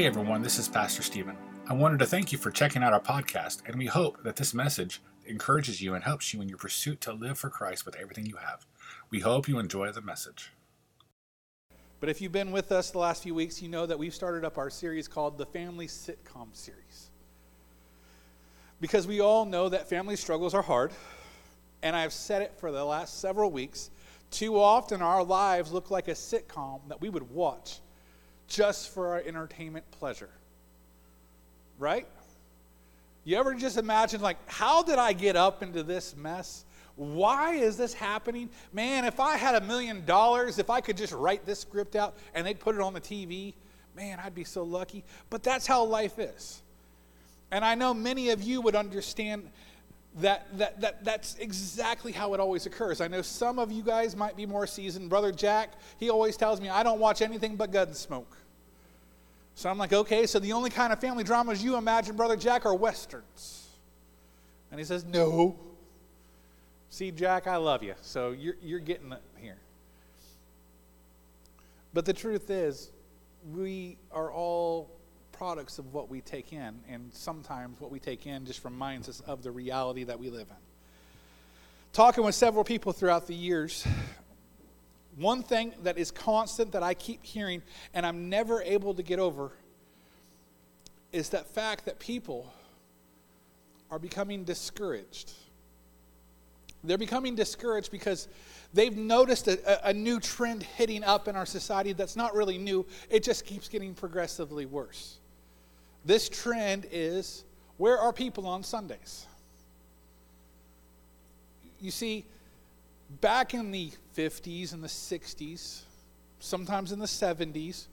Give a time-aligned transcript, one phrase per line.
[0.00, 1.36] Hey everyone, this is Pastor Stephen.
[1.68, 4.54] I wanted to thank you for checking out our podcast, and we hope that this
[4.54, 8.24] message encourages you and helps you in your pursuit to live for Christ with everything
[8.24, 8.64] you have.
[9.10, 10.52] We hope you enjoy the message.
[12.00, 14.42] But if you've been with us the last few weeks, you know that we've started
[14.42, 17.10] up our series called the Family Sitcom Series.
[18.80, 20.92] Because we all know that family struggles are hard,
[21.82, 23.90] and I've said it for the last several weeks.
[24.30, 27.80] Too often, our lives look like a sitcom that we would watch
[28.50, 30.28] just for our entertainment pleasure.
[31.78, 32.06] Right?
[33.24, 36.64] You ever just imagine, like, how did I get up into this mess?
[36.96, 38.50] Why is this happening?
[38.72, 42.14] Man, if I had a million dollars, if I could just write this script out
[42.34, 43.54] and they'd put it on the TV,
[43.96, 45.04] man, I'd be so lucky.
[45.30, 46.62] But that's how life is.
[47.50, 49.48] And I know many of you would understand
[50.16, 53.00] that, that, that that's exactly how it always occurs.
[53.00, 55.08] I know some of you guys might be more seasoned.
[55.08, 58.24] Brother Jack, he always tells me, I don't watch anything but Gunsmoke.
[59.54, 62.64] So I'm like, okay, so the only kind of family dramas you imagine, Brother Jack,
[62.64, 63.68] are westerns.
[64.70, 65.58] And he says, no.
[66.88, 67.94] See, Jack, I love you.
[68.00, 69.58] So you're, you're getting it here.
[71.92, 72.90] But the truth is,
[73.52, 74.90] we are all
[75.32, 79.20] products of what we take in, and sometimes what we take in just reminds us
[79.20, 80.56] of the reality that we live in.
[81.92, 83.86] Talking with several people throughout the years,
[85.16, 87.62] one thing that is constant that I keep hearing
[87.94, 89.52] and I'm never able to get over
[91.12, 92.52] is that fact that people
[93.90, 95.32] are becoming discouraged
[96.82, 98.28] they're becoming discouraged because
[98.72, 102.86] they've noticed a, a, new trend hitting up in our society that's not really new,
[103.10, 105.18] it just keeps getting progressively worse.
[106.04, 107.44] This trend is
[107.76, 109.26] where are people on Sundays?
[111.80, 112.24] You see,
[113.20, 115.82] back in the 50s and the 60s,
[116.38, 117.86] sometimes in the 70s,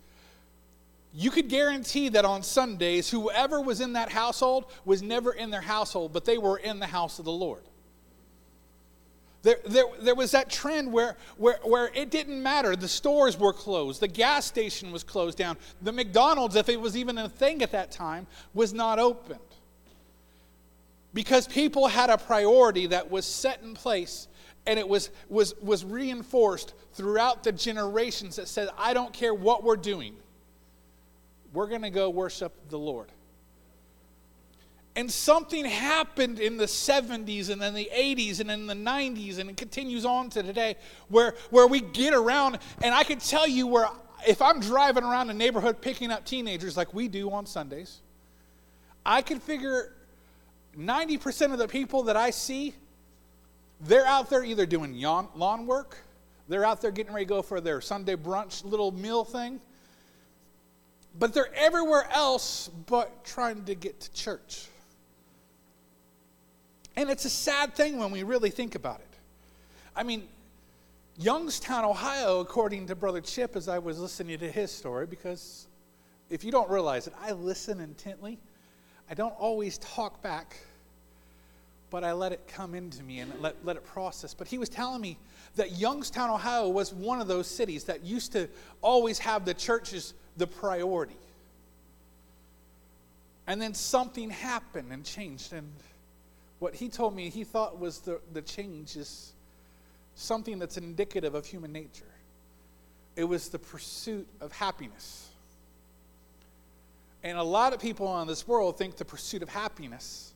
[1.14, 5.62] you could guarantee that on Sundays, whoever was in that household was never in their
[5.62, 7.64] household, but they were in the house of the Lord.
[9.41, 12.75] There, there, there was that trend where, where, where it didn't matter.
[12.75, 16.97] The stores were closed, the gas station was closed down, the McDonald's, if it was
[16.97, 19.40] even a thing at that time, was not opened.
[21.14, 24.28] Because people had a priority that was set in place
[24.67, 29.63] and it was, was, was reinforced throughout the generations that said, I don't care what
[29.63, 30.16] we're doing,
[31.53, 33.07] we're going to go worship the Lord.
[34.95, 39.50] And something happened in the 70s and then the 80s and in the 90s, and
[39.50, 40.75] it continues on to today,
[41.07, 43.88] where, where we get around, and I can tell you where,
[44.28, 48.01] if I'm driving around the neighborhood picking up teenagers like we do on Sundays,
[49.05, 49.94] I can figure
[50.78, 52.73] 90% of the people that I see,
[53.82, 55.98] they're out there either doing lawn work,
[56.48, 59.60] they're out there getting ready to go for their Sunday brunch little meal thing,
[61.20, 64.68] but they're everywhere else but trying to get to church.
[66.96, 69.08] And it's a sad thing when we really think about it.
[69.96, 70.28] I mean,
[71.20, 75.68] Youngstown, Ohio, according to Brother Chip, as I was listening to his story, because
[76.30, 78.38] if you don't realize it, I listen intently.
[79.09, 80.58] I don't always talk back,
[81.90, 84.34] but I let it come into me and let, let it process.
[84.34, 85.18] But he was telling me
[85.56, 88.50] that Youngstown, Ohio was one of those cities that used to
[88.81, 91.16] always have the churches the priority.
[93.47, 95.72] And then something happened and changed, and
[96.59, 99.31] what he told me he thought was the, the change is
[100.16, 102.03] something that's indicative of human nature.
[103.16, 105.30] It was the pursuit of happiness.
[107.24, 110.27] And a lot of people in this world think the pursuit of happiness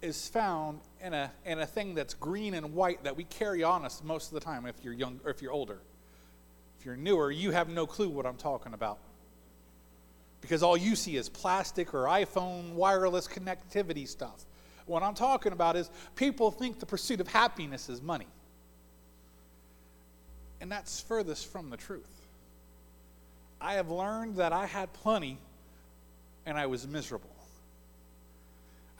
[0.00, 3.84] is found in a, in a thing that's green and white that we carry on
[3.84, 5.78] us most of the time if you're young or if you're older.
[6.78, 8.98] If you're newer, you have no clue what I'm talking about.
[10.40, 14.44] Because all you see is plastic or iPhone wireless connectivity stuff.
[14.86, 18.28] What I'm talking about is people think the pursuit of happiness is money.
[20.60, 22.08] And that's furthest from the truth.
[23.60, 25.38] I have learned that I had plenty
[26.46, 27.30] and I was miserable.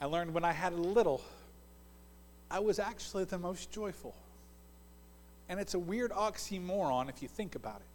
[0.00, 1.22] I learned when I had a little,
[2.50, 4.14] I was actually the most joyful.
[5.48, 7.86] And it's a weird oxymoron if you think about it.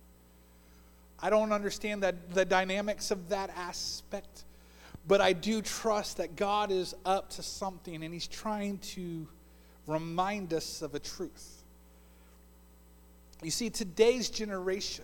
[1.20, 4.44] I don't understand that, the dynamics of that aspect
[5.08, 9.28] but I do trust that God is up to something and He's trying to
[9.86, 11.64] remind us of a truth.
[13.42, 15.04] You see, today's generation,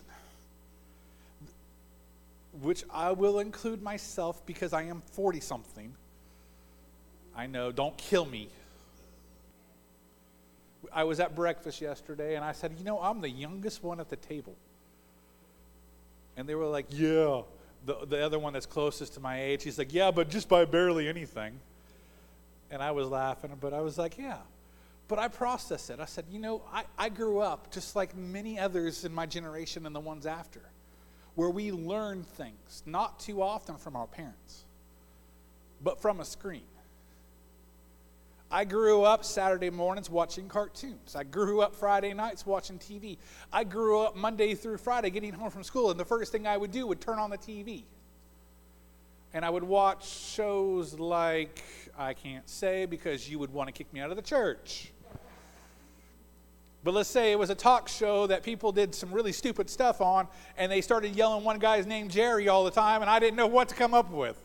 [2.62, 5.94] which I will include myself because I am 40 something.
[7.40, 8.50] I know, don't kill me.
[10.92, 14.10] I was at breakfast yesterday and I said, You know, I'm the youngest one at
[14.10, 14.58] the table.
[16.36, 17.44] And they were like, Yeah,
[17.86, 20.66] the, the other one that's closest to my age, he's like, Yeah, but just by
[20.66, 21.58] barely anything.
[22.72, 24.40] And I was laughing, but I was like, Yeah.
[25.08, 26.02] But I processed it.
[26.02, 29.86] I said, You know, I, I grew up just like many others in my generation
[29.86, 30.60] and the ones after,
[31.36, 34.66] where we learn things, not too often from our parents,
[35.82, 36.64] but from a screen.
[38.52, 41.16] I grew up Saturday mornings watching cartoons.
[41.16, 43.18] I grew up Friday nights watching TV.
[43.54, 46.58] I grew up Monday through Friday getting home from school, and the first thing I
[46.58, 47.84] would do would turn on the TV.
[49.36, 51.64] And I would watch shows like
[51.96, 54.92] I can't say because you would want to kick me out of the church.
[56.84, 60.02] But let's say it was a talk show that people did some really stupid stuff
[60.02, 63.36] on, and they started yelling one guy's name Jerry all the time, and I didn't
[63.36, 64.44] know what to come up with.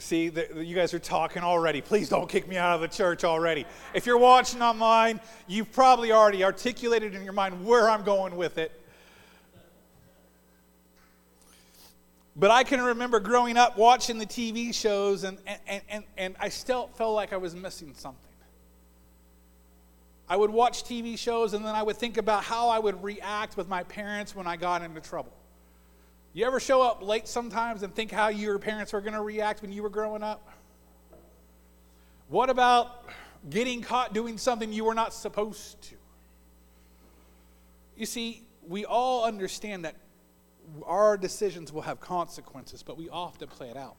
[0.00, 1.80] See, the, the, you guys are talking already.
[1.80, 3.66] Please don't kick me out of the church already.
[3.94, 8.58] If you're watching online, you've probably already articulated in your mind where I'm going with
[8.58, 8.72] it.
[12.34, 16.48] But I can remember growing up watching the TV shows, and, and, and, and I
[16.48, 18.30] still felt like I was missing something.
[20.28, 23.56] I would watch TV shows, and then I would think about how I would react
[23.56, 25.32] with my parents when I got into trouble.
[26.32, 29.62] You ever show up late sometimes and think how your parents were going to react
[29.62, 30.48] when you were growing up?
[32.28, 33.06] What about
[33.48, 35.96] getting caught doing something you were not supposed to?
[37.96, 39.96] You see, we all understand that
[40.86, 43.96] our decisions will have consequences, but we often play it out.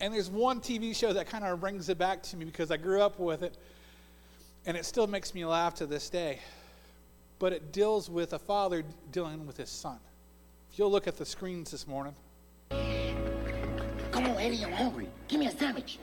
[0.00, 2.76] And there's one TV show that kind of brings it back to me because I
[2.76, 3.56] grew up with it,
[4.66, 6.40] and it still makes me laugh to this day.
[7.38, 8.82] But it deals with a father
[9.12, 9.98] dealing with his son.
[10.74, 12.16] If you'll look at the screens this morning.
[14.10, 15.06] Come on, Eddie, I'm hungry.
[15.28, 16.00] Give me a sandwich.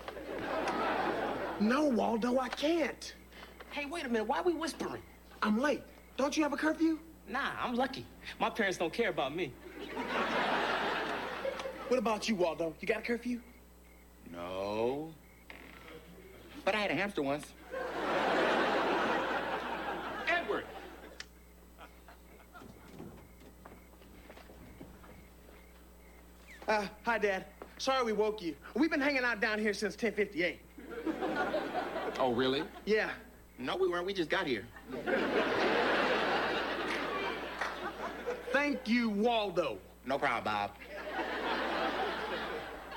[1.60, 3.14] No, Waldo, I can't.
[3.72, 4.30] Hey, wait a minute.
[4.30, 5.02] Why are we whispering?
[5.44, 5.84] I'm late.
[6.16, 7.00] Don't you have a curfew?
[7.28, 8.06] Nah, I'm lucky.
[8.40, 9.52] My parents don't care about me.
[11.90, 12.74] What about you, Waldo?
[12.80, 13.42] You got a curfew?
[14.32, 15.14] No.
[16.64, 17.46] But I had a hamster once.
[26.72, 27.44] Uh, hi, Dad.
[27.80, 28.56] Sorry we woke you.
[28.76, 30.62] We've been hanging out down here since 1058.
[32.18, 32.64] Oh, really?
[32.86, 33.10] Yeah.
[33.60, 34.06] No, we weren't.
[34.06, 34.64] We just got here.
[38.54, 39.80] Thank you, Waldo.
[40.06, 40.72] No problem, Bob.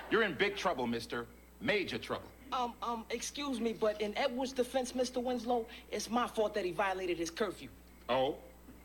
[0.09, 1.27] You're in big trouble, mister.
[1.61, 2.29] Major trouble.
[2.53, 5.21] Um, um, excuse me, but in Edward's defense, Mr.
[5.21, 7.71] Winslow, it's my fault that he violated his curfew.
[8.09, 8.37] Oh?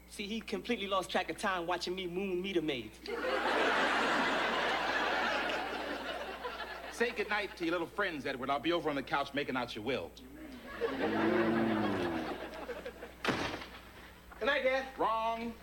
[0.10, 2.98] See, he completely lost track of time watching me moon meter maids.
[7.00, 8.50] Say goodnight to your little friends, Edward.
[8.50, 10.12] I'll be over on the couch making out your will.
[14.38, 14.84] Good night, Dad.
[14.98, 15.54] Wrong.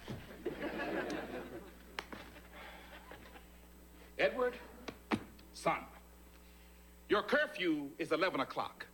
[4.18, 4.54] Edward,
[5.52, 5.80] son,
[7.10, 8.86] your curfew is 11 o'clock.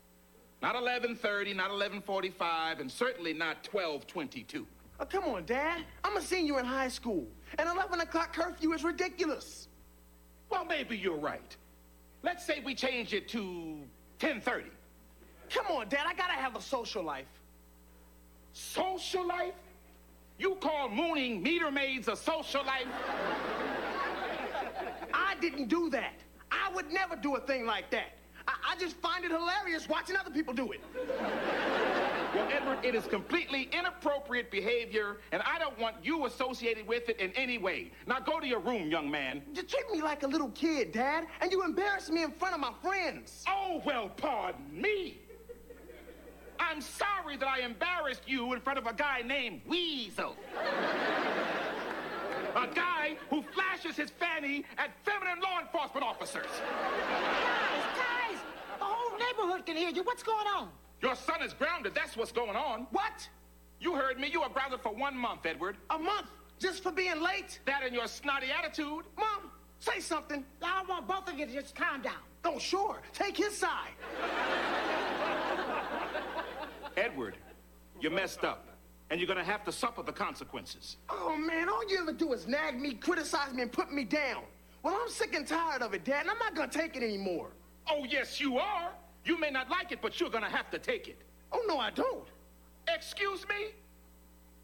[0.62, 4.66] Not 11.30, not 11.45, and certainly not 12.22.
[4.98, 5.84] Oh, come on, Dad.
[6.02, 7.24] I'm a senior in high school.
[7.60, 9.68] An 11 o'clock curfew is ridiculous.
[10.50, 11.56] Well, maybe you're right.
[12.22, 13.78] Let's say we change it to
[14.20, 14.64] 10.30.
[15.50, 16.04] Come on, Dad.
[16.06, 17.26] I gotta have a social life.
[18.52, 19.54] Social life?
[20.38, 22.86] You call mooning meter maids a social life?
[25.12, 26.14] I didn't do that.
[26.50, 28.12] I would never do a thing like that.
[28.46, 30.80] I, I just find it hilarious watching other people do it.
[32.34, 37.20] Well, Edward, it is completely inappropriate behavior, and I don't want you associated with it
[37.20, 37.90] in any way.
[38.06, 39.42] Now go to your room, young man.
[39.52, 42.60] You treat me like a little kid, Dad, and you embarrass me in front of
[42.60, 43.44] my friends.
[43.46, 45.20] Oh, well, pardon me.
[46.58, 50.36] I'm sorry that I embarrassed you in front of a guy named Weasel.
[52.56, 56.46] a guy who flashes his fanny at feminine law enforcement officers.
[56.46, 58.38] Guys, guys,
[58.78, 60.02] the whole neighborhood can hear you.
[60.02, 60.70] What's going on?
[61.02, 61.94] Your son is grounded.
[61.94, 62.86] That's what's going on.
[62.92, 63.28] What?
[63.80, 64.28] You heard me.
[64.30, 65.76] You are grounded for one month, Edward.
[65.90, 66.28] A month
[66.60, 67.58] just for being late?
[67.66, 69.04] That and your snotty attitude.
[69.18, 70.44] Mom, say something.
[70.62, 72.22] I want both of you to just calm down.
[72.44, 73.02] Oh, sure.
[73.12, 73.90] Take his side.
[76.96, 77.36] Edward,
[78.00, 78.68] you messed up.
[79.10, 80.96] And you're gonna have to suffer the consequences.
[81.10, 84.42] Oh, man, all you ever do is nag me, criticize me, and put me down.
[84.82, 87.48] Well, I'm sick and tired of it, Dad, and I'm not gonna take it anymore.
[87.90, 88.92] Oh, yes, you are.
[89.24, 91.18] You may not like it, but you're gonna have to take it.
[91.52, 92.26] Oh, no, I don't.
[92.88, 93.72] Excuse me?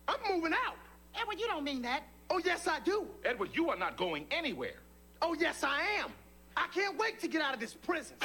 [0.08, 0.76] I'm moving out.
[1.14, 2.02] Edward, you don't mean that.
[2.30, 3.06] Oh, yes, I do.
[3.24, 4.80] Edward, you are not going anywhere.
[5.22, 6.10] Oh, yes, I am.
[6.56, 8.16] I can't wait to get out of this prison.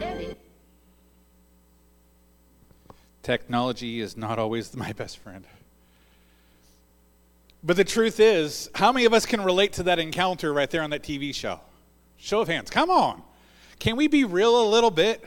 [0.00, 0.34] Eddie,
[3.22, 5.44] Technology is not always my best friend.
[7.62, 10.82] But the truth is, how many of us can relate to that encounter right there
[10.82, 11.60] on that TV show?
[12.16, 12.70] Show of hands.
[12.70, 13.22] Come on.
[13.78, 15.24] Can we be real a little bit?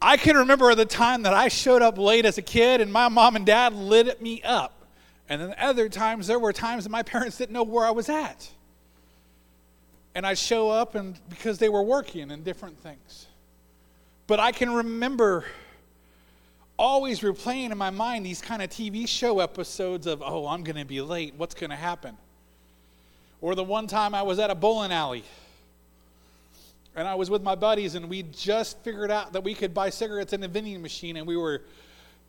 [0.00, 3.08] I can remember the time that I showed up late as a kid and my
[3.08, 4.86] mom and dad lit me up.
[5.28, 8.08] And then other times, there were times that my parents didn't know where I was
[8.08, 8.50] at.
[10.14, 13.28] And I'd show up and because they were working and different things.
[14.26, 15.44] But I can remember
[16.78, 20.76] always replaying in my mind these kind of TV show episodes of, oh, I'm going
[20.76, 21.34] to be late.
[21.36, 22.16] What's going to happen?
[23.40, 25.24] Or the one time I was at a bowling alley
[26.94, 29.90] and I was with my buddies and we just figured out that we could buy
[29.90, 31.62] cigarettes in a vending machine and we were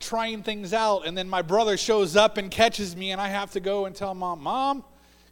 [0.00, 1.06] trying things out.
[1.06, 3.94] And then my brother shows up and catches me and I have to go and
[3.94, 4.84] tell mom, Mom,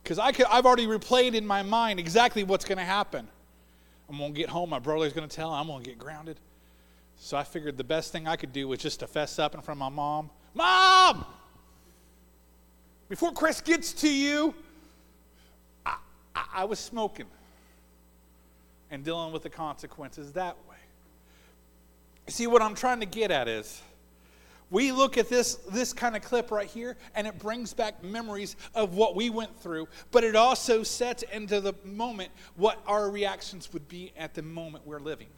[0.03, 3.27] because I've already replayed in my mind exactly what's going to happen.
[4.09, 4.71] I'm going to get home.
[4.71, 5.51] My brother's going to tell.
[5.51, 6.39] I'm going to get grounded.
[7.25, 9.61] So I figured the best thing I could do was just to fess up in
[9.61, 10.29] front of my mom.
[10.55, 11.25] Mom!
[13.09, 14.53] Before Chris gets to you,
[15.87, 15.99] I,
[16.35, 17.27] I, I was smoking
[18.91, 20.75] and dealing with the consequences that way.
[22.27, 23.81] See, what I'm trying to get at is
[24.71, 28.57] we look at this, this kind of clip right here, and it brings back memories
[28.75, 33.73] of what we went through, but it also sets into the moment what our reactions
[33.73, 35.29] would be at the moment we're living.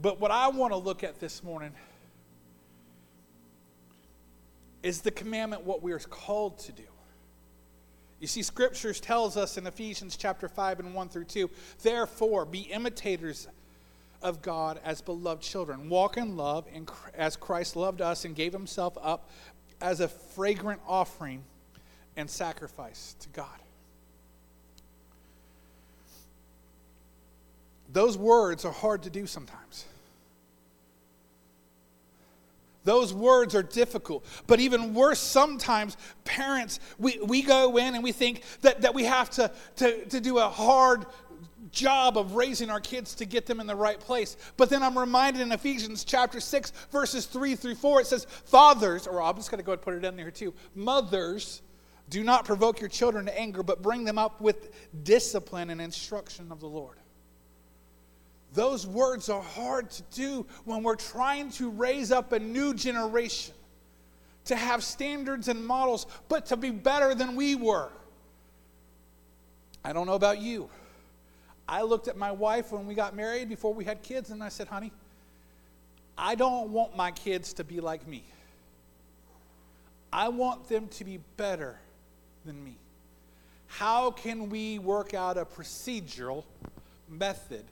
[0.00, 1.72] But what I want to look at this morning
[4.82, 6.82] is the commandment what we are called to do.
[8.20, 11.50] You see, scriptures tells us in Ephesians chapter 5 and 1 through 2,
[11.82, 13.48] therefore be imitators
[14.22, 15.88] of God as beloved children.
[15.88, 19.28] Walk in love in, as Christ loved us and gave himself up
[19.80, 21.44] as a fragrant offering
[22.16, 23.58] and sacrifice to God.
[27.94, 29.86] Those words are hard to do sometimes.
[32.82, 34.26] Those words are difficult.
[34.48, 39.04] But even worse, sometimes parents, we, we go in and we think that, that we
[39.04, 41.06] have to, to, to do a hard
[41.70, 44.36] job of raising our kids to get them in the right place.
[44.56, 49.06] But then I'm reminded in Ephesians chapter 6, verses 3 through 4, it says, Fathers,
[49.06, 51.62] or I'm just going to go ahead and put it in there too, mothers,
[52.10, 54.74] do not provoke your children to anger, but bring them up with
[55.04, 56.96] discipline and instruction of the Lord.
[58.54, 63.52] Those words are hard to do when we're trying to raise up a new generation
[64.44, 67.90] to have standards and models, but to be better than we were.
[69.84, 70.70] I don't know about you.
[71.68, 74.50] I looked at my wife when we got married before we had kids, and I
[74.50, 74.92] said, honey,
[76.16, 78.22] I don't want my kids to be like me.
[80.12, 81.76] I want them to be better
[82.44, 82.76] than me.
[83.66, 86.44] How can we work out a procedural
[87.08, 87.64] method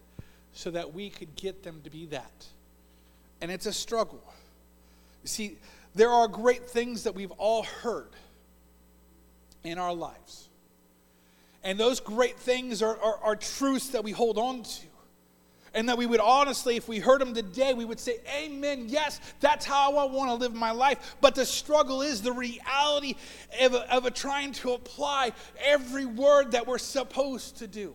[0.52, 2.46] so that we could get them to be that.
[3.40, 4.22] And it's a struggle.
[5.22, 5.56] You see,
[5.94, 8.10] there are great things that we've all heard
[9.64, 10.48] in our lives.
[11.64, 14.86] And those great things are, are, are truths that we hold on to.
[15.74, 19.20] And that we would honestly, if we heard them today, we would say, Amen, yes,
[19.40, 21.16] that's how I want to live my life.
[21.22, 23.14] But the struggle is the reality
[23.58, 25.32] of, a, of a trying to apply
[25.64, 27.94] every word that we're supposed to do.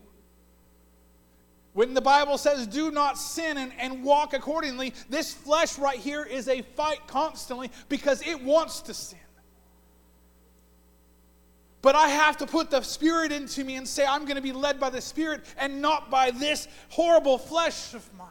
[1.78, 6.24] When the Bible says, do not sin and, and walk accordingly, this flesh right here
[6.24, 9.20] is a fight constantly because it wants to sin.
[11.84, 14.54] But I have to put the Spirit into me and say, I'm going to be
[14.54, 18.28] led by the Spirit and not by this horrible flesh of mine.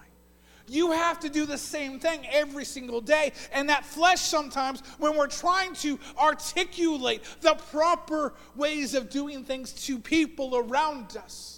[0.66, 3.32] You have to do the same thing every single day.
[3.52, 9.72] And that flesh, sometimes, when we're trying to articulate the proper ways of doing things
[9.86, 11.55] to people around us,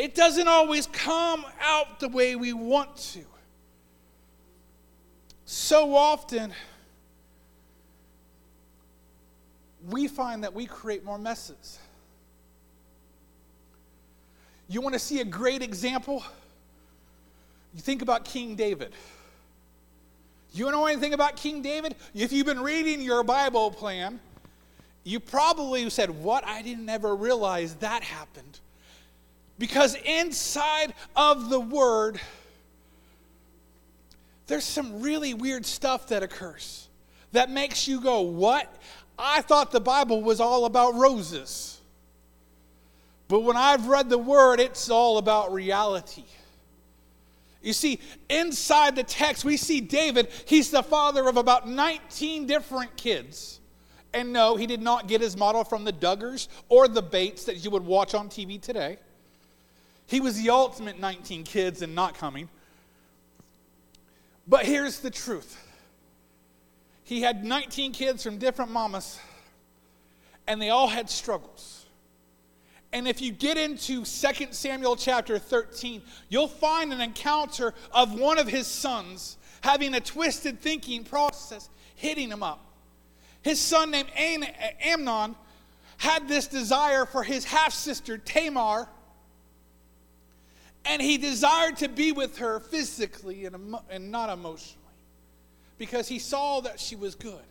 [0.00, 3.20] it doesn't always come out the way we want to.
[5.44, 6.54] So often,
[9.90, 11.78] we find that we create more messes.
[14.68, 16.24] You want to see a great example?
[17.74, 18.94] You think about King David.
[20.54, 21.94] You know anything about King David?
[22.14, 24.18] If you've been reading your Bible plan,
[25.04, 26.42] you probably said, What?
[26.46, 28.60] I didn't ever realize that happened.
[29.60, 32.18] Because inside of the word,
[34.46, 36.88] there's some really weird stuff that occurs
[37.32, 38.74] that makes you go, What?
[39.18, 41.78] I thought the Bible was all about roses.
[43.28, 46.24] But when I've read the word, it's all about reality.
[47.60, 48.00] You see,
[48.30, 53.60] inside the text, we see David, he's the father of about 19 different kids.
[54.14, 57.62] And no, he did not get his model from the Duggars or the Bates that
[57.62, 58.96] you would watch on TV today.
[60.10, 62.48] He was the ultimate 19 kids and not coming.
[64.48, 65.56] But here's the truth
[67.04, 69.20] he had 19 kids from different mamas,
[70.48, 71.86] and they all had struggles.
[72.92, 78.38] And if you get into 2 Samuel chapter 13, you'll find an encounter of one
[78.38, 82.64] of his sons having a twisted thinking process hitting him up.
[83.42, 85.36] His son named Amnon
[85.98, 88.88] had this desire for his half sister Tamar,
[90.84, 94.78] and he desired to be with her physically and, emo- and not emotionally
[95.78, 97.42] because he saw that she was good.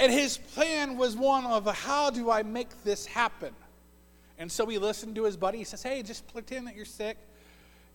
[0.00, 3.52] And his plan was one of how do I make this happen?
[4.38, 5.58] And so he listened to his buddy.
[5.58, 7.16] He says, Hey, just pretend that you're sick.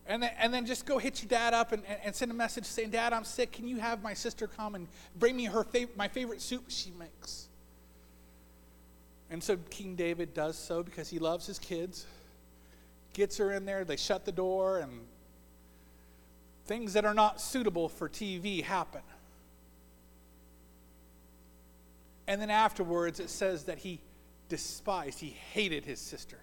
[0.06, 2.34] And then, and then just go hit your dad up and, and, and send a
[2.34, 3.54] message saying, Dad, I'm sick.
[3.54, 4.88] Can you have my sister come and
[5.18, 7.48] bring me her fav- my favorite soup she makes?
[9.30, 12.06] And so King David does so because he loves his kids.
[13.14, 15.06] Gets her in there, they shut the door, and
[16.66, 19.02] things that are not suitable for TV happen.
[22.28, 24.00] And then afterwards, it says that he
[24.50, 26.38] despised, he hated his sister.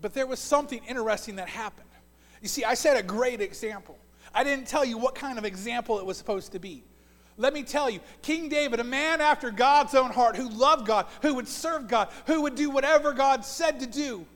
[0.00, 1.88] But there was something interesting that happened.
[2.40, 3.98] You see, I said a great example.
[4.34, 6.82] I didn't tell you what kind of example it was supposed to be.
[7.36, 11.06] Let me tell you, King David, a man after God's own heart, who loved God,
[11.22, 14.26] who would serve God, who would do whatever God said to do,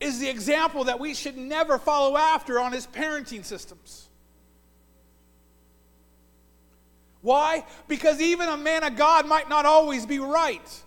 [0.00, 4.08] is the example that we should never follow after on his parenting systems.
[7.20, 7.64] Why?
[7.88, 10.82] Because even a man of God might not always be right.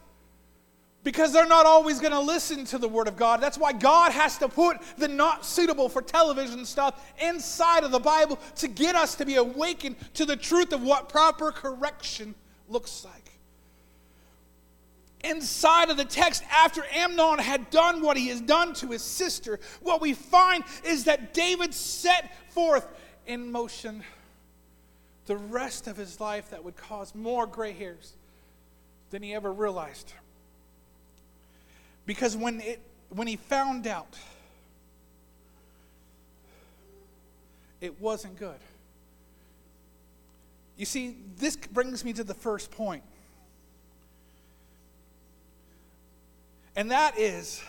[1.03, 3.41] Because they're not always going to listen to the Word of God.
[3.41, 7.99] That's why God has to put the not suitable for television stuff inside of the
[7.99, 12.35] Bible to get us to be awakened to the truth of what proper correction
[12.69, 13.20] looks like.
[15.23, 19.59] Inside of the text, after Amnon had done what he has done to his sister,
[19.81, 22.87] what we find is that David set forth
[23.27, 24.03] in motion
[25.27, 28.13] the rest of his life that would cause more gray hairs
[29.11, 30.11] than he ever realized.
[32.05, 34.17] Because when, it, when he found out,
[37.79, 38.59] it wasn't good.
[40.77, 43.03] You see, this brings me to the first point.
[46.75, 47.61] And that is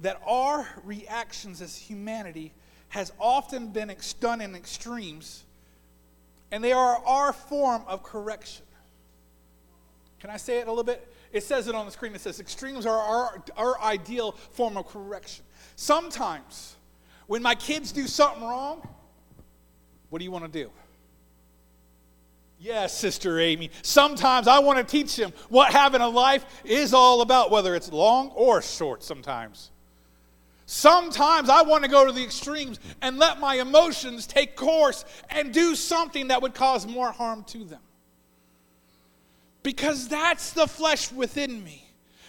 [0.00, 2.52] that our reactions as humanity
[2.88, 5.44] has often been done in extremes,
[6.50, 8.64] and they are our form of correction.
[10.20, 11.12] Can I say it a little bit?
[11.32, 12.14] It says it on the screen.
[12.14, 15.44] It says extremes are our, our ideal form of correction.
[15.76, 16.76] Sometimes,
[17.26, 18.86] when my kids do something wrong,
[20.08, 20.70] what do you want to do?
[22.58, 23.70] Yes, Sister Amy.
[23.82, 27.92] Sometimes I want to teach them what having a life is all about, whether it's
[27.92, 29.70] long or short sometimes.
[30.64, 35.52] Sometimes I want to go to the extremes and let my emotions take course and
[35.52, 37.80] do something that would cause more harm to them.
[39.62, 41.85] Because that's the flesh within me.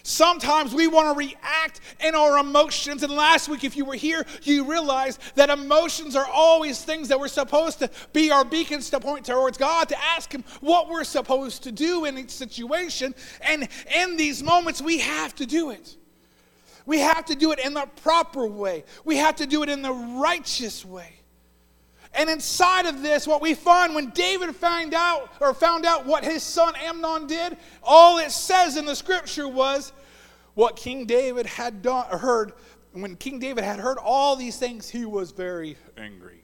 [0.08, 3.04] Sometimes we want to react in our emotions.
[3.04, 7.20] And last week, if you were here, you realized that emotions are always things that
[7.20, 11.04] we're supposed to be our beacons to point towards God, to ask Him what we're
[11.04, 13.13] supposed to do in each situation.
[13.41, 15.98] And in these moments, we have to do it.
[16.86, 19.82] We have to do it in the proper way, we have to do it in
[19.82, 21.15] the righteous way.
[22.17, 26.23] And inside of this, what we find when David found out or found out what
[26.23, 29.93] his son Amnon did, all it says in the scripture was
[30.56, 32.53] what King David had done, heard.
[32.93, 36.43] When King David had heard all these things, he was very angry.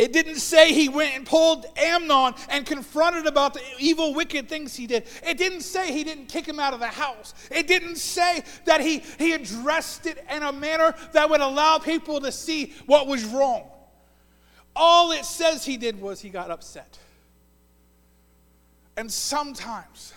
[0.00, 4.74] It didn't say he went and pulled Amnon and confronted about the evil, wicked things
[4.74, 5.06] he did.
[5.22, 7.34] It didn't say he didn't kick him out of the house.
[7.50, 12.18] It didn't say that he, he addressed it in a manner that would allow people
[12.22, 13.68] to see what was wrong.
[14.74, 16.98] All it says he did was he got upset.
[18.96, 20.14] And sometimes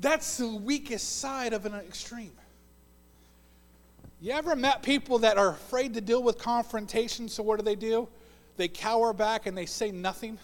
[0.00, 2.32] that's the weakest side of an extreme.
[4.24, 7.74] You ever met people that are afraid to deal with confrontation, so what do they
[7.74, 8.08] do?
[8.56, 10.38] They cower back and they say nothing.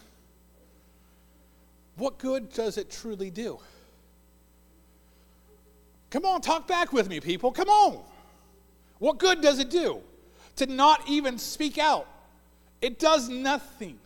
[1.96, 3.58] What good does it truly do?
[6.10, 7.52] Come on, talk back with me, people.
[7.52, 8.04] Come on.
[8.98, 10.02] What good does it do
[10.56, 12.06] to not even speak out?
[12.82, 13.98] It does nothing.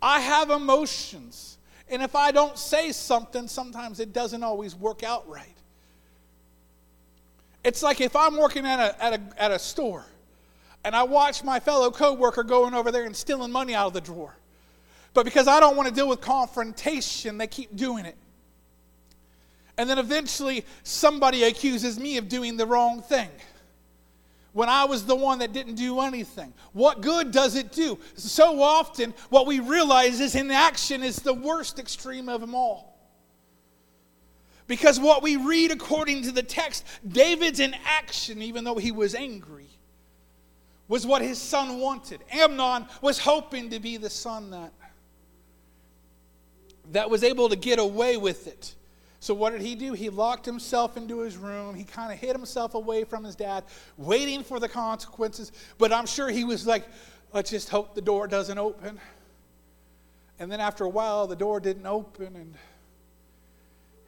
[0.00, 1.58] I have emotions.
[1.90, 5.51] And if I don't say something, sometimes it doesn't always work out right.
[7.64, 10.04] It's like if I'm working at a, at a, at a store
[10.84, 14.00] and I watch my fellow coworker going over there and stealing money out of the
[14.00, 14.34] drawer.
[15.14, 18.16] But because I don't want to deal with confrontation, they keep doing it.
[19.78, 23.30] And then eventually somebody accuses me of doing the wrong thing
[24.52, 26.52] when I was the one that didn't do anything.
[26.72, 27.98] What good does it do?
[28.14, 32.91] So often, what we realize is inaction is the worst extreme of them all.
[34.72, 39.68] Because what we read according to the text, David's inaction, even though he was angry,
[40.88, 42.20] was what his son wanted.
[42.30, 44.72] Amnon was hoping to be the son that,
[46.90, 48.74] that was able to get away with it.
[49.20, 49.92] So, what did he do?
[49.92, 51.74] He locked himself into his room.
[51.74, 53.64] He kind of hid himself away from his dad,
[53.98, 55.52] waiting for the consequences.
[55.76, 56.86] But I'm sure he was like,
[57.34, 58.98] let's just hope the door doesn't open.
[60.38, 62.54] And then after a while, the door didn't open, and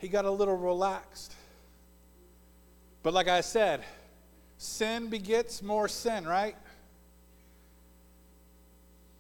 [0.05, 1.35] he got a little relaxed.
[3.03, 3.83] But like I said,
[4.59, 6.57] sin begets more sin, right?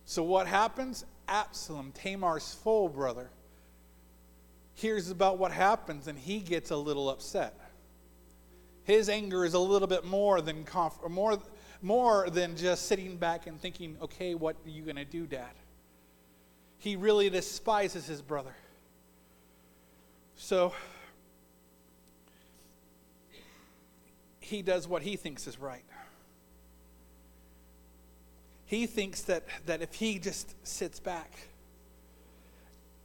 [0.04, 1.06] So what happens?
[1.26, 3.30] Absalom, Tamar's full brother,
[4.74, 7.58] hears about what happens and he gets a little upset.
[8.82, 11.38] His anger is a little bit more than conf- more
[11.80, 15.54] more than just sitting back and thinking, "Okay, what are you going to do, dad?"
[16.76, 18.54] He really despises his brother.
[20.36, 20.72] So
[24.40, 25.84] he does what he thinks is right.
[28.66, 31.30] He thinks that, that if he just sits back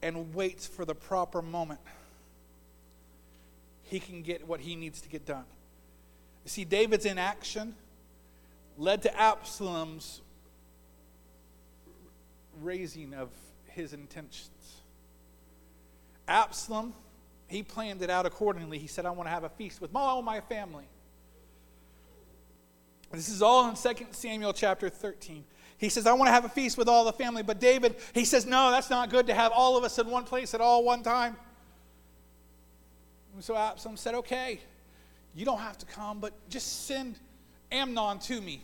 [0.02, 1.80] and waits for the proper moment,
[3.84, 5.44] he can get what he needs to get done.
[6.44, 7.74] You see, David's inaction
[8.78, 10.22] led to Absalom's
[12.62, 13.28] raising of
[13.66, 14.48] his intentions.
[16.26, 16.94] Absalom,
[17.50, 18.78] he planned it out accordingly.
[18.78, 20.84] He said, I want to have a feast with all my family.
[23.12, 25.44] This is all in 2 Samuel chapter 13.
[25.76, 27.42] He says, I want to have a feast with all the family.
[27.42, 30.22] But David, he says, No, that's not good to have all of us in one
[30.22, 31.36] place at all one time.
[33.34, 34.60] And so Absalom said, Okay,
[35.34, 37.16] you don't have to come, but just send
[37.72, 38.62] Amnon to me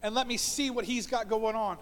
[0.00, 1.76] and let me see what he's got going on.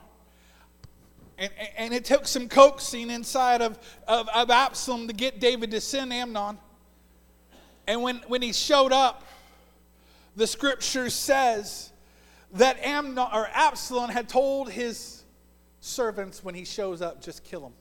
[1.39, 5.81] And, and it took some coaxing inside of, of, of Absalom to get David to
[5.81, 6.59] send Amnon.
[7.87, 9.25] And when, when he showed up,
[10.35, 11.93] the scripture says
[12.53, 15.25] that Amnon, or Absalom had told his
[15.81, 17.73] servants when he shows up, just kill him.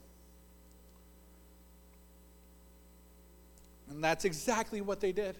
[3.90, 5.36] And that's exactly what they did.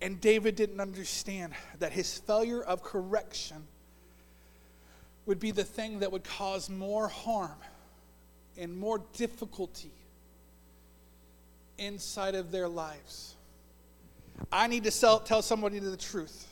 [0.00, 3.66] And David didn't understand that his failure of correction
[5.28, 7.58] would be the thing that would cause more harm
[8.56, 9.92] and more difficulty
[11.76, 13.34] inside of their lives.
[14.50, 16.47] I need to sell, tell somebody the truth.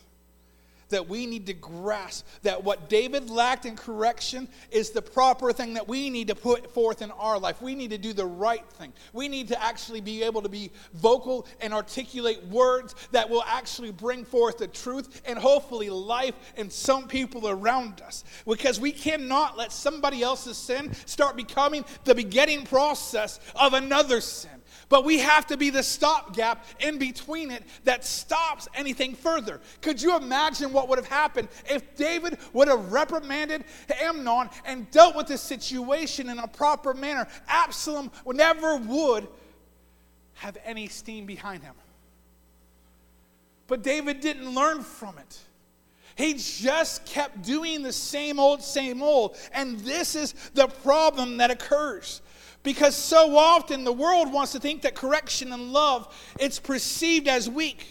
[0.91, 5.75] That we need to grasp that what David lacked in correction is the proper thing
[5.75, 7.61] that we need to put forth in our life.
[7.61, 8.93] We need to do the right thing.
[9.13, 13.91] We need to actually be able to be vocal and articulate words that will actually
[13.91, 18.25] bring forth the truth and hopefully life in some people around us.
[18.47, 24.51] Because we cannot let somebody else's sin start becoming the beginning process of another sin.
[24.89, 29.61] But we have to be the stopgap in between it that stops anything further.
[29.81, 33.65] Could you imagine what would have happened if David would have reprimanded
[34.01, 37.27] Amnon and dealt with the situation in a proper manner?
[37.49, 39.27] Absalom never would
[40.35, 41.75] have any steam behind him.
[43.67, 45.39] But David didn't learn from it.
[46.15, 49.37] He just kept doing the same old, same old.
[49.53, 52.23] And this is the problem that occurs.
[52.67, 57.49] Because so often the world wants to think that correction and love it's perceived as
[57.49, 57.87] weak.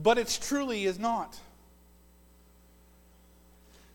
[0.00, 1.36] But it truly is not.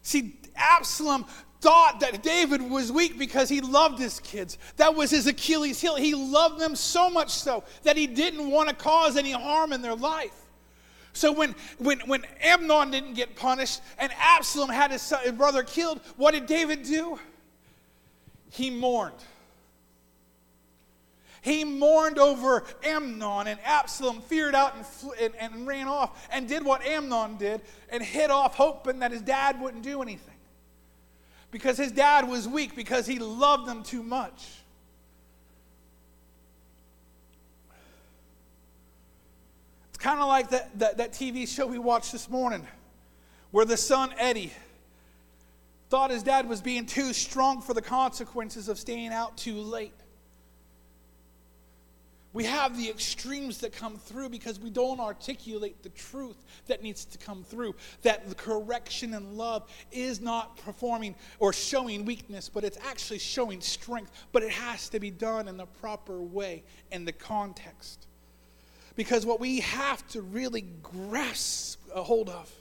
[0.01, 1.25] See, Absalom
[1.61, 4.57] thought that David was weak because he loved his kids.
[4.75, 5.95] That was his Achilles heel.
[5.95, 9.81] He loved them so much so that he didn't want to cause any harm in
[9.81, 10.40] their life.
[11.13, 15.63] So when, when, when Amnon didn't get punished and Absalom had his, son, his brother
[15.63, 17.19] killed, what did David do?
[18.49, 19.15] He mourned.
[21.41, 26.47] He mourned over Amnon, and Absalom feared out and, fl- and, and ran off and
[26.47, 30.35] did what Amnon did and hid off, hoping that his dad wouldn't do anything.
[31.49, 34.60] Because his dad was weak, because he loved them too much.
[40.01, 42.67] Kind of like that, that, that TV show we watched this morning,
[43.51, 44.51] where the son, Eddie,
[45.89, 49.93] thought his dad was being too strong for the consequences of staying out too late.
[52.33, 56.37] We have the extremes that come through because we don't articulate the truth
[56.67, 57.75] that needs to come through.
[58.03, 63.59] That the correction and love is not performing or showing weakness, but it's actually showing
[63.59, 64.11] strength.
[64.31, 68.07] But it has to be done in the proper way in the context.
[68.95, 72.51] Because what we have to really grasp a hold of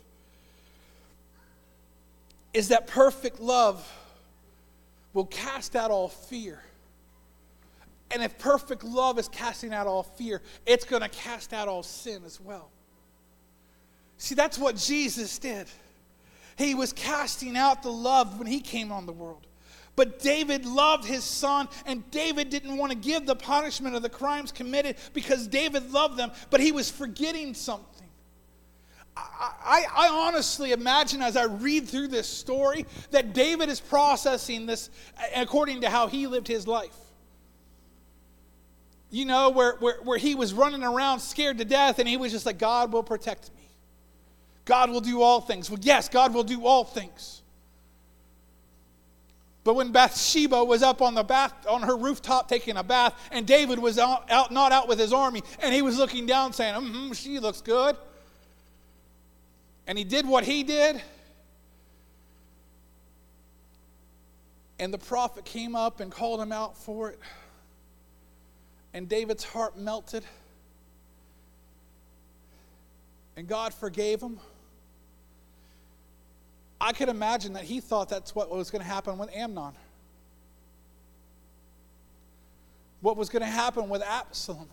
[2.52, 3.86] is that perfect love
[5.12, 6.60] will cast out all fear.
[8.12, 11.82] And if perfect love is casting out all fear, it's going to cast out all
[11.82, 12.70] sin as well.
[14.18, 15.66] See, that's what Jesus did.
[16.56, 19.46] He was casting out the love when he came on the world.
[20.00, 24.08] But David loved his son, and David didn't want to give the punishment of the
[24.08, 28.08] crimes committed because David loved them, but he was forgetting something.
[29.14, 34.88] I, I, honestly imagine as I read through this story that David is processing this
[35.36, 36.96] according to how he lived his life
[39.10, 42.32] you know, where, where, where he was running around scared to death and he was
[42.32, 43.68] just like, God will protect me.
[44.64, 45.68] God will do all things.
[45.68, 47.39] Well, yes, God will do all things.
[49.62, 53.46] But when Bathsheba was up on the bath on her rooftop taking a bath, and
[53.46, 56.74] David was out, out not out with his army, and he was looking down saying,
[56.74, 57.96] mm-hmm, she looks good.
[59.86, 61.02] And he did what he did.
[64.78, 67.18] And the prophet came up and called him out for it
[68.92, 70.24] and David's heart melted.
[73.36, 74.38] And God forgave him.
[76.80, 79.72] I could imagine that he thought that's what was going to happen with Amnon.
[83.02, 84.68] What was going to happen with Absalom.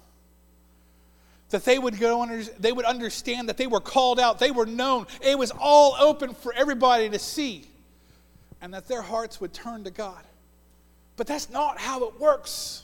[1.50, 4.65] That they would go under, they would understand that they were called out, they were
[4.65, 7.65] known, it was all open for everybody to see,
[8.62, 10.22] and that their hearts would turn to God.
[11.15, 12.84] But that's not how it works.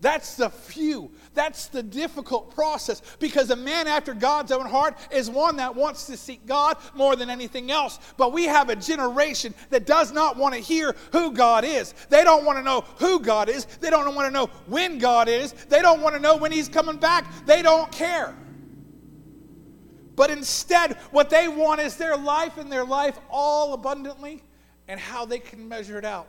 [0.00, 1.10] That's the few.
[1.32, 6.06] That's the difficult process because a man after God's own heart is one that wants
[6.06, 7.98] to seek God more than anything else.
[8.18, 11.94] But we have a generation that does not want to hear who God is.
[12.10, 13.64] They don't want to know who God is.
[13.64, 15.52] They don't want to know when God is.
[15.52, 17.46] They don't want to know when He's coming back.
[17.46, 18.34] They don't care.
[20.14, 24.42] But instead, what they want is their life and their life all abundantly
[24.88, 26.28] and how they can measure it out.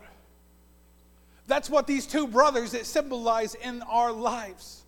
[1.48, 4.84] That's what these two brothers that symbolize in our lives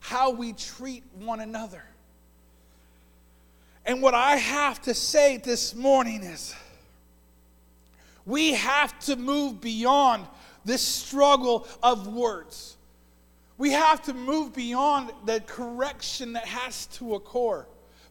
[0.00, 1.82] how we treat one another.
[3.86, 6.54] And what I have to say this morning is
[8.26, 10.26] we have to move beyond
[10.64, 12.76] this struggle of words.
[13.58, 17.64] We have to move beyond the correction that has to occur.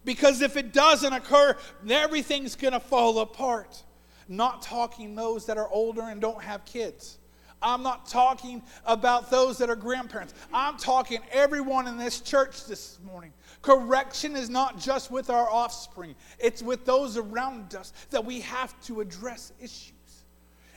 [0.03, 1.55] Because if it doesn't occur,
[1.89, 3.83] everything's going to fall apart.
[4.27, 7.17] Not talking those that are older and don't have kids.
[7.61, 10.33] I'm not talking about those that are grandparents.
[10.53, 13.33] I'm talking everyone in this church this morning.
[13.61, 18.79] Correction is not just with our offspring, it's with those around us that we have
[18.85, 19.93] to address issues.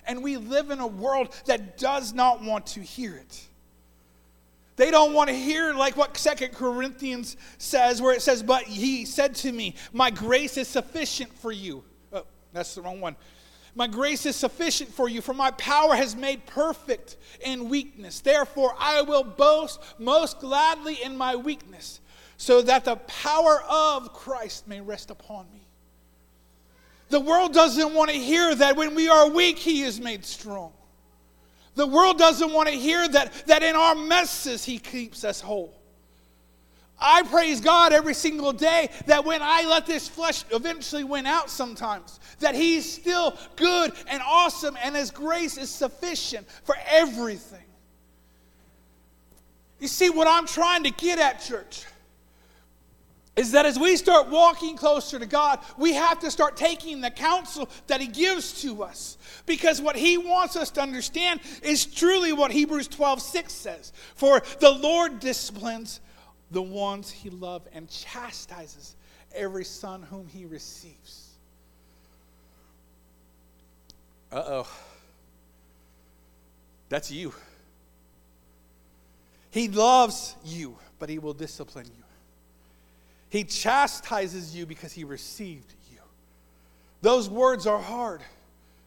[0.07, 3.47] And we live in a world that does not want to hear it.
[4.77, 9.05] They don't want to hear like what Second Corinthians says, where it says, But he
[9.05, 11.85] said to me, My grace is sufficient for you.
[12.13, 13.17] Oh, that's the wrong one.
[13.75, 18.21] My grace is sufficient for you, for my power has made perfect in weakness.
[18.21, 22.01] Therefore, I will boast most gladly in my weakness,
[22.37, 25.67] so that the power of Christ may rest upon me.
[27.09, 30.73] The world doesn't want to hear that when we are weak, He is made strong.
[31.75, 35.75] The world doesn't want to hear that, that in our messes, He keeps us whole.
[36.99, 41.51] I praise God every single day that when I let this flesh eventually win out
[41.51, 47.59] sometimes, that He's still good and awesome and His grace is sufficient for everything.
[49.81, 51.85] You see, what I'm trying to get at, church,
[53.37, 57.11] is that as we start walking closer to God, we have to start taking the
[57.11, 59.19] counsel that He gives to us.
[59.45, 63.93] Because what He wants us to understand is truly what Hebrews 12 6 says.
[64.15, 66.01] For the Lord disciplines
[66.51, 68.97] the ones he loves and chastises
[69.35, 71.31] every son whom he receives.
[74.31, 74.69] Uh oh.
[76.89, 77.33] That's you.
[79.51, 82.05] He loves you, but he will discipline you.
[83.31, 85.99] He chastises you because he received you.
[87.03, 88.21] Those words are hard.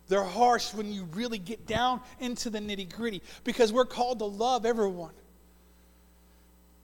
[0.07, 4.25] They're harsh when you really get down into the nitty gritty because we're called to
[4.25, 5.11] love everyone.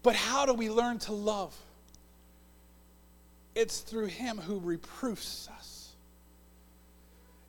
[0.03, 1.55] But how do we learn to love?
[3.55, 5.91] It's through Him who reproofs us.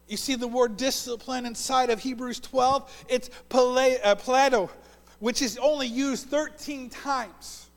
[0.06, 3.06] You see the word discipline inside of Hebrews 12?
[3.08, 4.70] It's uh, plato,
[5.18, 7.68] which is only used 13 times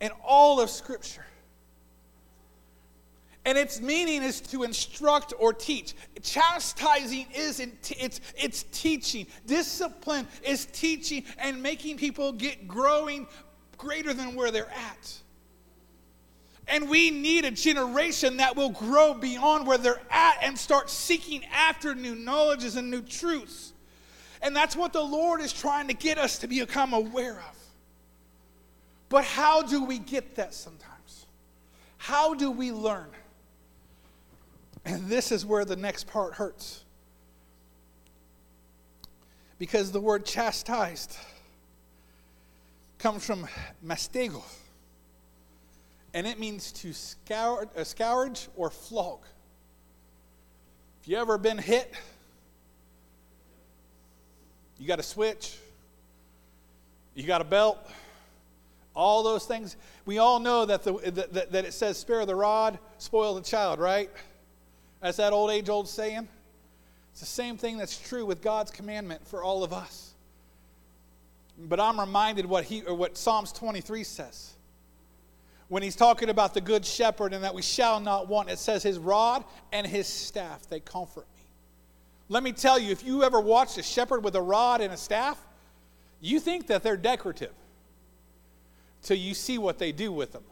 [0.00, 1.24] in all of Scripture.
[3.44, 5.94] And its meaning is to instruct or teach.
[6.22, 9.26] Chastising is t- it's, it's teaching.
[9.46, 13.26] Discipline is teaching and making people get growing
[13.78, 15.18] greater than where they're at.
[16.66, 21.42] And we need a generation that will grow beyond where they're at and start seeking
[21.46, 23.72] after new knowledges and new truths.
[24.42, 27.56] And that's what the Lord is trying to get us to become aware of.
[29.08, 31.26] But how do we get that sometimes?
[31.96, 33.08] How do we learn?
[34.84, 36.84] And this is where the next part hurts.
[39.58, 41.16] Because the word chastised
[42.98, 43.46] comes from
[43.84, 44.42] mastego,
[46.14, 49.20] and it means to scour, uh, scourge or flog.
[51.00, 51.94] If you ever been hit,
[54.78, 55.56] you got a switch,
[57.14, 57.78] you got a belt,
[58.94, 59.76] all those things.
[60.06, 60.92] We all know that, the,
[61.32, 64.10] that, that it says, spare the rod, spoil the child, right?
[65.00, 66.26] That's that old age old saying.
[67.12, 70.07] It's the same thing that's true with God's commandment for all of us.
[71.58, 74.54] But I'm reminded what he or what Psalms 23 says.
[75.68, 78.82] When he's talking about the good shepherd and that we shall not want, it says
[78.82, 81.42] his rod and his staff, they comfort me.
[82.30, 84.96] Let me tell you, if you ever watched a shepherd with a rod and a
[84.96, 85.38] staff,
[86.20, 87.52] you think that they're decorative
[89.02, 90.44] till you see what they do with them.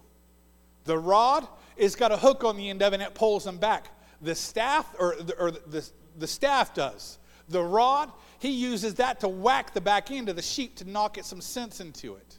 [0.84, 3.58] The rod is got a hook on the end of it and it pulls them
[3.58, 3.88] back.
[4.22, 5.88] The staff, or, or the,
[6.18, 7.18] the staff does.
[7.48, 11.18] The rod, he uses that to whack the back end of the sheep to knock
[11.18, 12.38] it some sense into it.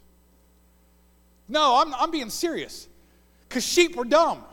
[1.48, 2.88] No, I'm, I'm being serious.
[3.48, 4.44] Because sheep are dumb.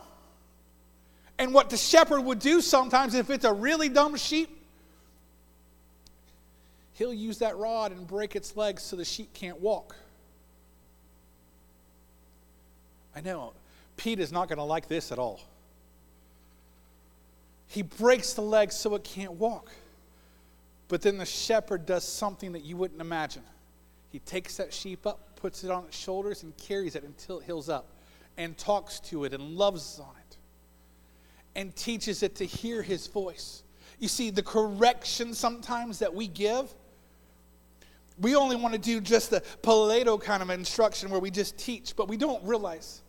[1.38, 4.48] And what the shepherd would do sometimes, if it's a really dumb sheep,
[6.94, 9.94] he'll use that rod and break its legs so the sheep can't walk.
[13.14, 13.52] I know,
[13.96, 15.40] Pete is not going to like this at all.
[17.68, 19.70] He breaks the legs so it can't walk.
[20.88, 23.42] But then the shepherd does something that you wouldn't imagine.
[24.10, 27.44] He takes that sheep up, puts it on its shoulders, and carries it until it
[27.44, 27.88] heals up,
[28.36, 30.36] and talks to it and loves on it,
[31.54, 33.62] and teaches it to hear his voice.
[33.98, 36.72] You see, the correction sometimes that we give,
[38.20, 41.96] we only want to do just the Plato kind of instruction where we just teach,
[41.96, 43.02] but we don't realize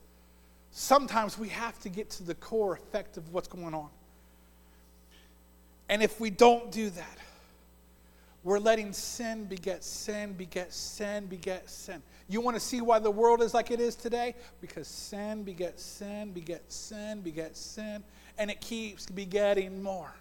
[0.72, 3.90] sometimes we have to get to the core effect of what's going on.
[5.90, 7.18] And if we don't do that,
[8.48, 12.02] we're letting sin beget sin, beget sin, beget sin.
[12.30, 14.36] You want to see why the world is like it is today?
[14.62, 18.06] Because sin begets sin, begets sin, begets sin,
[18.38, 20.14] and it keeps begetting more.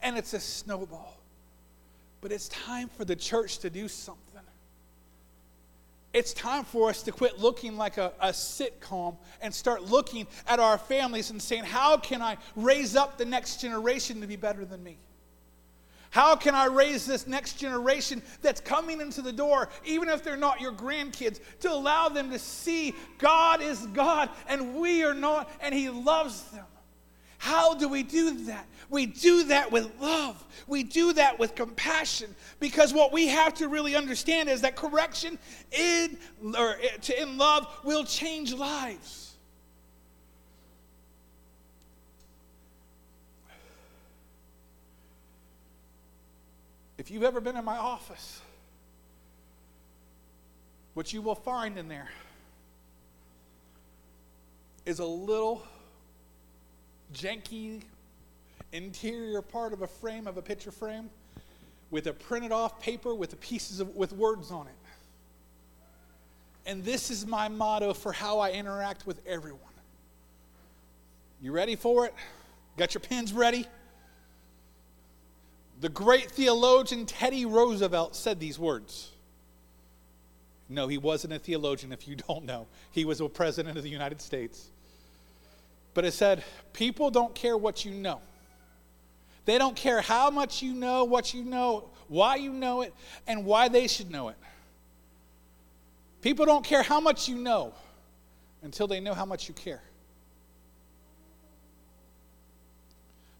[0.00, 1.18] And it's a snowball.
[2.22, 4.22] But it's time for the church to do something.
[6.14, 10.58] It's time for us to quit looking like a, a, sitcom and start looking at
[10.58, 14.64] our families and saying, How can I raise up the next generation to be better
[14.64, 14.96] than me?
[16.12, 20.36] How can I raise this next generation that's coming into the door, even if they're
[20.36, 25.50] not your grandkids, to allow them to see God is God and we are not,
[25.62, 26.66] and He loves them?
[27.38, 28.66] How do we do that?
[28.90, 30.44] We do that with love.
[30.66, 35.38] We do that with compassion because what we have to really understand is that correction
[35.70, 36.18] in
[36.58, 39.31] or eh, in love will change lives.
[47.02, 48.40] If you've ever been in my office,
[50.94, 52.08] what you will find in there
[54.86, 55.64] is a little
[57.12, 57.82] janky
[58.70, 61.10] interior part of a frame of a picture frame
[61.90, 64.72] with a printed off paper with pieces of with words on it.
[66.66, 69.58] And this is my motto for how I interact with everyone.
[71.40, 72.14] You ready for it?
[72.76, 73.66] Got your pens ready?
[75.82, 79.10] The great theologian Teddy Roosevelt said these words.
[80.68, 82.68] No, he wasn't a theologian if you don't know.
[82.92, 84.68] He was a president of the United States.
[85.92, 88.20] But it said, people don't care what you know.
[89.44, 92.94] They don't care how much you know, what you know, why you know it,
[93.26, 94.36] and why they should know it.
[96.20, 97.74] People don't care how much you know
[98.62, 99.82] until they know how much you care.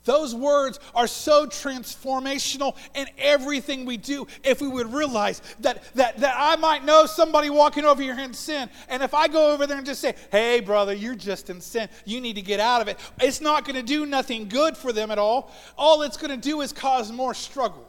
[0.05, 6.17] Those words are so transformational in everything we do if we would realize that, that,
[6.19, 8.69] that I might know somebody walking over here in sin.
[8.89, 11.89] And if I go over there and just say, hey, brother, you're just in sin,
[12.05, 14.93] you need to get out of it, it's not going to do nothing good for
[14.93, 15.53] them at all.
[15.79, 17.89] All it's going to do is cause more struggle.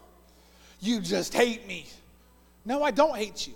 [0.80, 1.88] You just hate me.
[2.64, 3.54] No, I don't hate you.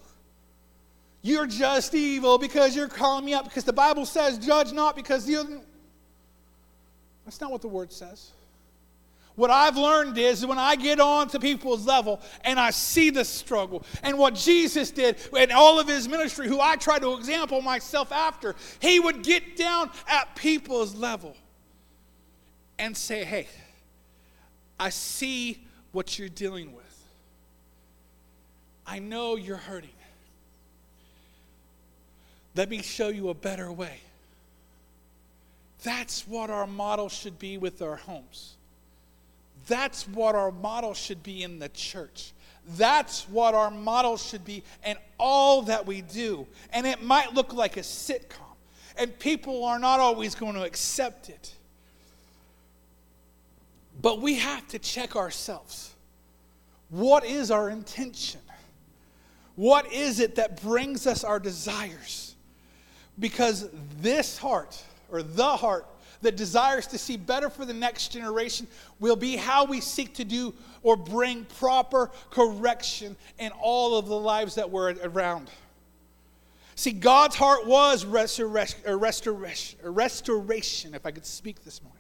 [1.22, 5.30] you're just evil because you're calling me up because the Bible says, judge not because
[5.30, 5.62] you.
[7.24, 8.32] That's not what the word says.
[9.38, 13.24] What I've learned is when I get on to people's level and I see the
[13.24, 17.62] struggle and what Jesus did and all of his ministry, who I try to example
[17.62, 21.38] myself after, he would get down at people's level
[22.80, 23.48] and say, Hey,
[24.80, 26.84] I see what you're dealing with.
[28.88, 29.92] I know you're hurting.
[32.56, 34.00] Let me show you a better way.
[35.84, 38.57] That's what our model should be with our homes.
[39.68, 42.34] That's what our model should be in the church.
[42.76, 46.48] That's what our model should be in all that we do.
[46.72, 48.56] And it might look like a sitcom,
[48.98, 51.54] and people are not always going to accept it.
[54.02, 55.94] But we have to check ourselves.
[56.90, 58.42] What is our intention?
[59.56, 62.36] What is it that brings us our desires?
[63.18, 65.86] Because this heart, or the heart
[66.22, 68.68] that desires to see better for the next generation,
[69.00, 70.54] will be how we seek to do
[70.84, 75.50] or bring proper correction in all of the lives that we're around.
[76.76, 78.80] See, God's heart was restoration,
[79.84, 81.98] restoration, if I could speak this morning.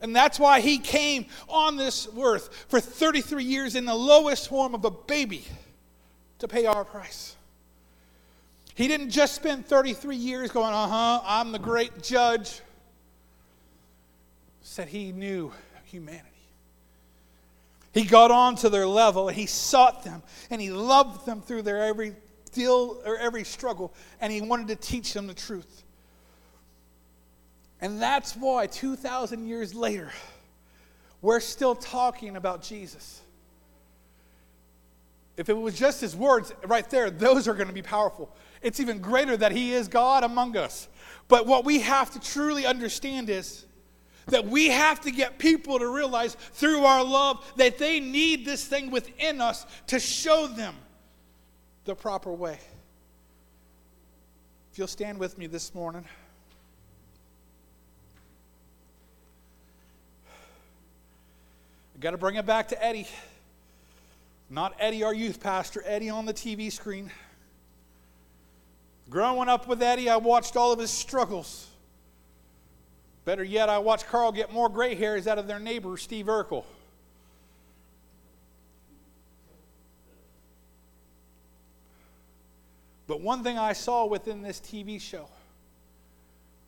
[0.00, 4.74] And that's why he came on this earth for 33 years in the lowest form
[4.74, 5.44] of a baby
[6.40, 7.36] to pay our price.
[8.74, 12.60] He didn't just spend 33 years going, uh huh, I'm the great judge.
[14.62, 15.52] Said he knew
[15.84, 16.28] humanity.
[17.92, 21.62] He got on to their level and he sought them and he loved them through
[21.62, 22.14] their every
[22.52, 25.84] deal or every struggle and he wanted to teach them the truth.
[27.80, 30.10] And that's why 2,000 years later,
[31.20, 33.20] we're still talking about Jesus.
[35.36, 38.34] If it was just his words right there, those are going to be powerful.
[38.62, 40.88] It's even greater that he is God among us.
[41.28, 43.64] But what we have to truly understand is
[44.26, 48.64] that we have to get people to realize through our love that they need this
[48.64, 50.74] thing within us to show them
[51.84, 52.58] the proper way.
[54.72, 56.04] If you'll stand with me this morning.
[61.94, 63.08] I got to bring it back to Eddie.
[64.48, 67.10] Not Eddie, our youth pastor, Eddie on the TV screen.
[69.10, 71.68] Growing up with Eddie, I watched all of his struggles.
[73.24, 76.64] Better yet, I watched Carl get more gray hairs out of their neighbor, Steve Urkel.
[83.06, 85.28] But one thing I saw within this TV show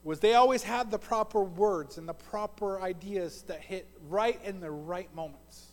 [0.04, 4.60] was they always had the proper words and the proper ideas that hit right in
[4.60, 5.68] the right moments.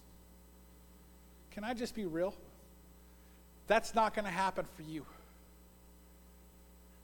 [1.52, 2.34] Can I just be real?
[3.68, 5.06] That's not going to happen for you.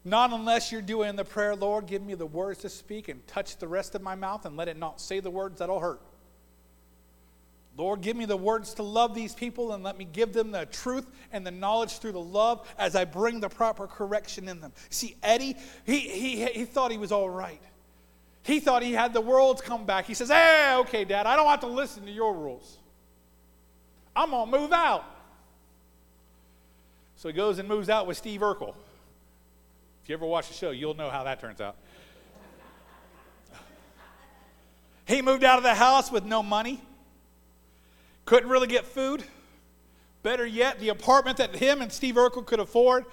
[0.08, 3.58] Not unless you're doing the prayer, Lord, give me the words to speak and touch
[3.58, 6.00] the rest of my mouth and let it not say the words that'll hurt.
[7.76, 10.66] Lord, give me the words to love these people and let me give them the
[10.66, 14.72] truth and the knowledge through the love as I bring the proper correction in them.
[14.90, 17.62] See, Eddie, he, he, he thought he was all right.
[18.44, 20.06] He thought he had the world's come back.
[20.06, 22.78] He says, Hey, okay, Dad, I don't have to listen to your rules.
[24.16, 25.04] I'm going to move out.
[27.18, 28.74] So he goes and moves out with Steve Urkel.
[30.08, 31.76] If you ever watch the show, you'll know how that turns out.
[35.06, 36.80] he moved out of the house with no money,
[38.24, 39.22] couldn't really get food.
[40.24, 43.04] Better yet, the apartment that him and Steve Urkel could afford,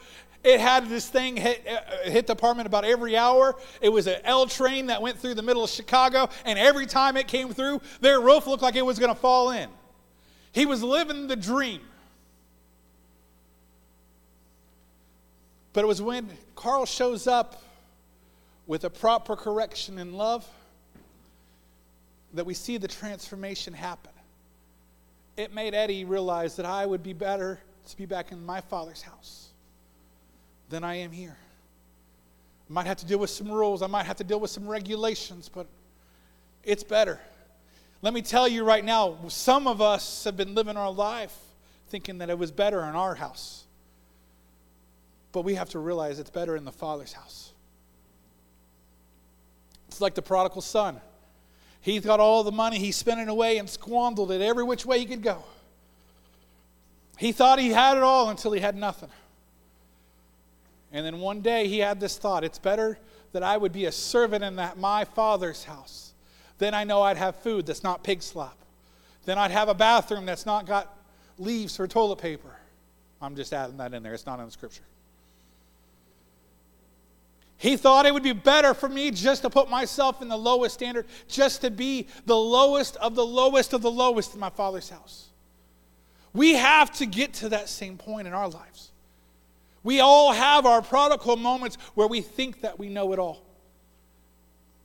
[0.44, 3.56] it had this thing hit, uh, hit the apartment about every hour.
[3.80, 7.16] It was an L train that went through the middle of Chicago, and every time
[7.16, 9.68] it came through, their roof looked like it was going to fall in.
[10.52, 11.80] He was living the dream.
[15.74, 17.62] But it was when Carl shows up
[18.66, 20.48] with a proper correction in love
[22.32, 24.12] that we see the transformation happen.
[25.36, 27.58] It made Eddie realize that I would be better
[27.88, 29.48] to be back in my father's house
[30.70, 31.36] than I am here.
[32.70, 34.66] I might have to deal with some rules, I might have to deal with some
[34.66, 35.66] regulations, but
[36.62, 37.20] it's better.
[38.00, 41.36] Let me tell you right now, some of us have been living our life
[41.88, 43.63] thinking that it was better in our house.
[45.34, 47.52] But we have to realize it's better in the Father's house.
[49.88, 50.98] It's like the prodigal son.
[51.82, 54.98] He's got all the money, he spent it away and squandered it every which way
[54.98, 55.44] he could go.
[57.18, 59.10] He thought he had it all until he had nothing.
[60.90, 62.98] And then one day he had this thought it's better
[63.32, 66.04] that I would be a servant in that my father's house
[66.58, 68.56] then I know I'd have food that's not pig slop.
[69.24, 70.96] Then I'd have a bathroom that's not got
[71.38, 72.56] leaves for toilet paper.
[73.20, 74.84] I'm just adding that in there, it's not in the scripture.
[77.64, 80.74] He thought it would be better for me just to put myself in the lowest
[80.74, 84.90] standard, just to be the lowest of the lowest of the lowest in my Father's
[84.90, 85.30] house.
[86.34, 88.90] We have to get to that same point in our lives.
[89.82, 93.42] We all have our prodigal moments where we think that we know it all.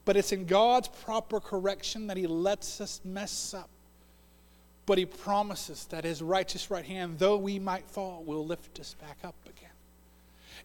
[0.06, 3.68] But it's in God's proper correction that He lets us mess up.
[4.86, 8.94] But He promises that His righteous right hand, though we might fall, will lift us
[8.94, 9.69] back up again.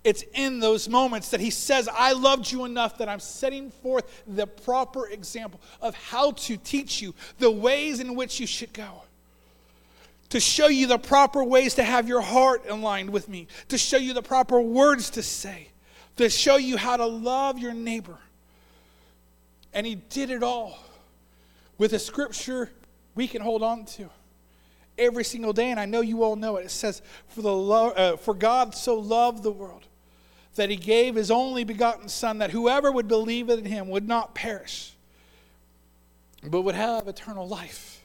[0.05, 4.23] It's in those moments that He says, I loved you enough that I'm setting forth
[4.25, 9.01] the proper example of how to teach you the ways in which you should go
[10.29, 13.97] to show you the proper ways to have your heart aligned with me, to show
[13.97, 15.69] you the proper words to say,
[16.17, 18.17] to show you how to love your neighbor.
[19.73, 20.79] And he did it all
[21.77, 22.71] with a scripture
[23.13, 24.09] we can hold on to
[24.97, 25.71] every single day.
[25.71, 26.65] And I know you all know it.
[26.65, 29.85] It says, For, the lo- uh, for God so loved the world
[30.55, 34.33] that he gave his only begotten Son, that whoever would believe in him would not
[34.33, 34.93] perish,
[36.43, 38.01] but would have eternal life.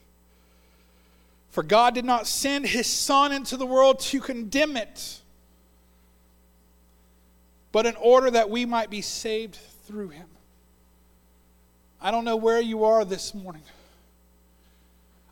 [1.50, 5.20] For God did not send his Son into the world to condemn it,
[7.72, 10.26] but in order that we might be saved through him.
[12.00, 13.62] I don't know where you are this morning.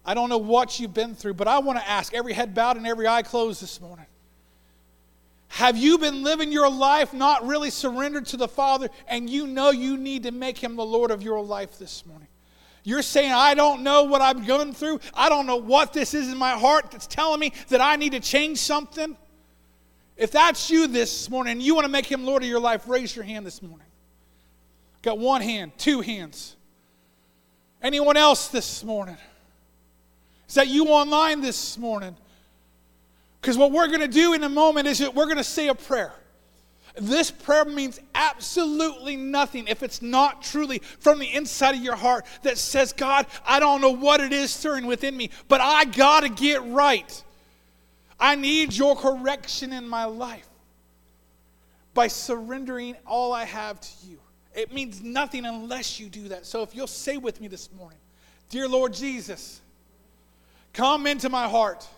[0.05, 2.77] I don't know what you've been through, but I want to ask every head bowed
[2.77, 4.07] and every eye closed this morning.
[5.49, 9.70] Have you been living your life not really surrendered to the Father, and you know
[9.70, 12.28] you need to make him the Lord of your life this morning?
[12.84, 15.01] You're saying, I don't know what I'm going through.
[15.12, 18.12] I don't know what this is in my heart that's telling me that I need
[18.12, 19.16] to change something.
[20.16, 22.88] If that's you this morning and you want to make him Lord of your life,
[22.88, 23.86] raise your hand this morning.
[25.03, 26.57] Got one hand, two hands.
[27.82, 29.16] Anyone else this morning?
[30.49, 32.16] Is that you online this morning?
[33.49, 35.68] Because what we're going to do in a moment is that we're going to say
[35.68, 36.12] a prayer.
[36.96, 42.26] This prayer means absolutely nothing if it's not truly from the inside of your heart
[42.42, 46.24] that says, God, I don't know what it is stirring within me, but I got
[46.24, 47.24] to get right.
[48.20, 50.46] I need your correction in my life
[51.94, 54.18] by surrendering all I have to you.
[54.55, 56.44] It means nothing unless you do that.
[56.44, 57.99] So if you'll say with me this morning,
[58.51, 59.62] Dear Lord Jesus,
[60.74, 61.88] come into my heart.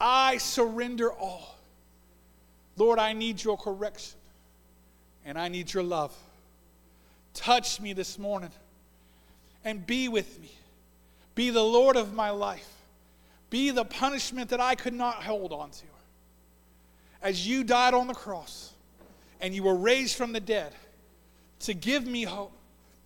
[0.00, 1.58] I surrender all.
[2.76, 4.18] Lord, I need your correction
[5.24, 6.14] and I need your love.
[7.34, 8.50] Touch me this morning
[9.64, 10.50] and be with me.
[11.34, 12.68] Be the Lord of my life.
[13.50, 15.84] Be the punishment that I could not hold on to.
[17.22, 18.72] As you died on the cross
[19.40, 20.72] and you were raised from the dead
[21.60, 22.52] to give me hope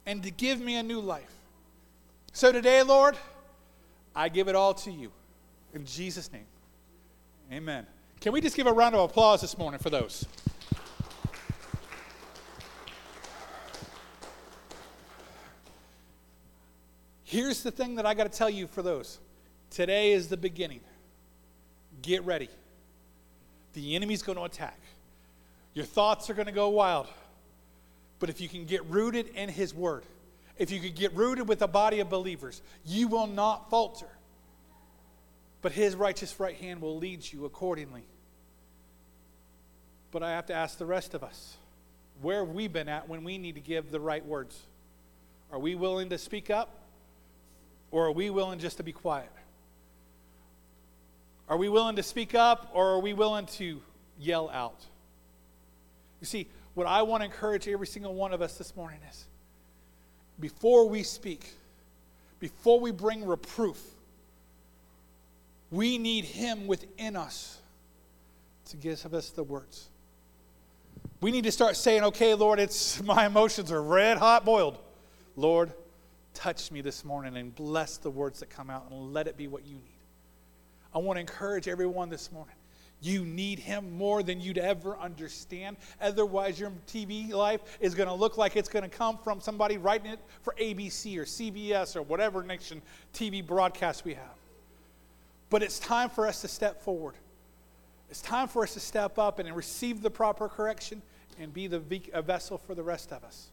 [0.06, 1.32] and to give me a new life.
[2.32, 3.16] So today, Lord,
[4.14, 5.12] I give it all to you.
[5.74, 6.44] In Jesus' name,
[7.52, 7.86] amen.
[8.20, 10.26] Can we just give a round of applause this morning for those?
[17.24, 19.18] Here's the thing that I got to tell you for those.
[19.70, 20.80] Today is the beginning.
[22.02, 22.48] Get ready.
[23.72, 24.78] The enemy's going to attack.
[25.74, 27.06] Your thoughts are going to go wild.
[28.18, 30.04] But if you can get rooted in his word,
[30.58, 34.06] if you can get rooted with a body of believers, you will not falter.
[35.62, 38.04] But his righteous right hand will lead you accordingly.
[40.10, 41.56] But I have to ask the rest of us
[42.20, 44.60] where have we been at when we need to give the right words?
[45.50, 46.78] Are we willing to speak up?
[47.90, 49.30] Or are we willing just to be quiet?
[51.48, 53.80] Are we willing to speak up or are we willing to
[54.18, 54.80] yell out?
[56.20, 59.24] You see, what I want to encourage every single one of us this morning is
[60.40, 61.52] before we speak,
[62.40, 63.78] before we bring reproof,
[65.72, 67.58] we need Him within us
[68.66, 69.88] to give us the words.
[71.20, 74.78] We need to start saying, okay, Lord, it's my emotions are red hot boiled.
[75.34, 75.72] Lord,
[76.34, 79.48] touch me this morning and bless the words that come out and let it be
[79.48, 79.82] what you need.
[80.94, 82.54] I want to encourage everyone this morning.
[83.00, 85.76] You need him more than you'd ever understand.
[86.00, 89.76] Otherwise, your TV life is going to look like it's going to come from somebody
[89.76, 92.80] writing it for ABC or CBS or whatever nation
[93.12, 94.41] TV broadcast we have.
[95.52, 97.14] But it's time for us to step forward.
[98.08, 101.02] It's time for us to step up and receive the proper correction
[101.38, 103.50] and be the vessel for the rest of us.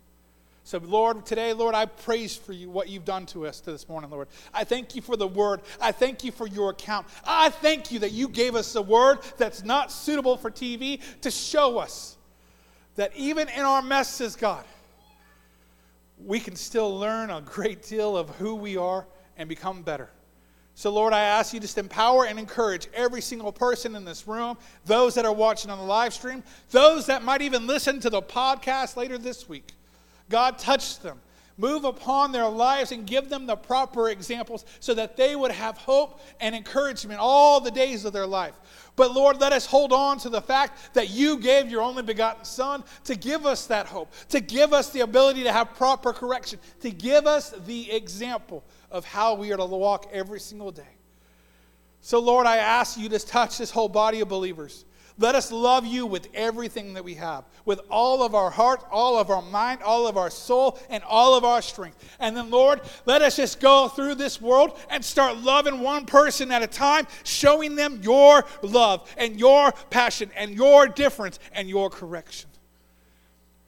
[0.64, 4.12] So, Lord, today, Lord, I praise for you what you've done to us this morning,
[4.12, 4.30] Lord.
[4.54, 5.60] I thank you for the word.
[5.82, 7.06] I thank you for your account.
[7.26, 11.30] I thank you that you gave us a word that's not suitable for TV to
[11.30, 12.16] show us
[12.95, 14.64] that even in our messes, God,
[16.26, 20.10] we can still learn a great deal of who we are and become better.
[20.80, 24.57] So, Lord, I ask you just empower and encourage every single person in this room,
[24.86, 28.21] those that are watching on the live stream, those that might even listen to the
[28.21, 29.73] podcast later this week.
[30.30, 31.19] God, touch them.
[31.57, 35.75] Move upon their lives and give them the proper examples so that they would have
[35.75, 38.53] hope and encouragement all the days of their life.
[38.95, 42.45] But Lord, let us hold on to the fact that you gave your only begotten
[42.45, 46.57] Son to give us that hope, to give us the ability to have proper correction,
[46.80, 50.96] to give us the example of how we are to walk every single day.
[52.02, 54.86] So, Lord, I ask you to touch this whole body of believers.
[55.20, 59.20] Let us love you with everything that we have, with all of our heart, all
[59.20, 62.18] of our mind, all of our soul, and all of our strength.
[62.22, 66.54] And then, Lord, let us just go through this world and start loving one person
[66.54, 71.90] at a time, showing them your love and your passion and your difference and your
[71.90, 72.49] correction.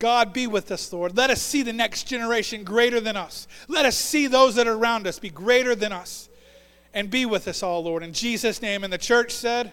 [0.01, 1.15] God, be with us, Lord.
[1.15, 3.47] Let us see the next generation greater than us.
[3.67, 6.27] Let us see those that are around us be greater than us.
[6.91, 8.01] And be with us all, Lord.
[8.01, 8.83] In Jesus' name.
[8.83, 9.71] And the church said,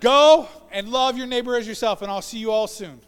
[0.00, 3.00] Go and love your neighbor as yourself, and I'll see you all soon.